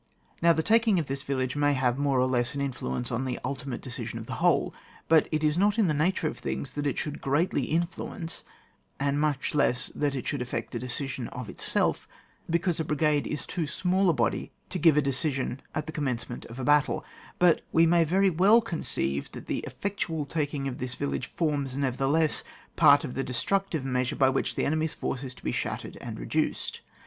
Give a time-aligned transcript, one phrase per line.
[0.41, 3.23] Now, the taking of this vil lage may have, more or less, an influence on
[3.23, 4.73] the ultimate decision of the whole;
[5.07, 8.43] but it is not in the nature of things that it should greatly influence,
[8.99, 12.07] and much less that it should effect that decision of itseK,
[12.49, 16.27] because a brigade is too small a body to give a decision at the commence
[16.27, 17.05] ment of a battle;
[17.37, 22.43] but we may very well conceive that the effectual taking of this village, forms, nevertheless,
[22.75, 26.19] part of the destructive measure by which the enemy's force is to be shattered and
[26.19, 26.81] reduced.